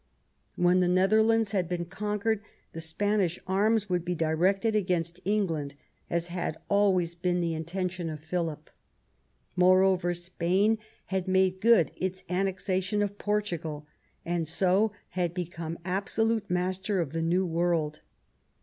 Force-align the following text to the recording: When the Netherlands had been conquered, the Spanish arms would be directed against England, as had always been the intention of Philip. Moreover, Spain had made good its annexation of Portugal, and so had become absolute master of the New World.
When 0.55 0.79
the 0.79 0.87
Netherlands 0.87 1.51
had 1.51 1.69
been 1.69 1.85
conquered, 1.85 2.41
the 2.73 2.81
Spanish 2.81 3.37
arms 3.45 3.87
would 3.87 4.03
be 4.03 4.15
directed 4.15 4.75
against 4.75 5.19
England, 5.25 5.75
as 6.09 6.25
had 6.25 6.57
always 6.69 7.13
been 7.13 7.39
the 7.39 7.53
intention 7.53 8.09
of 8.09 8.19
Philip. 8.19 8.71
Moreover, 9.55 10.15
Spain 10.15 10.79
had 11.13 11.27
made 11.27 11.61
good 11.61 11.91
its 11.95 12.23
annexation 12.29 13.03
of 13.03 13.19
Portugal, 13.19 13.85
and 14.25 14.47
so 14.47 14.91
had 15.09 15.35
become 15.35 15.77
absolute 15.85 16.49
master 16.49 16.99
of 16.99 17.13
the 17.13 17.21
New 17.21 17.45
World. 17.45 17.99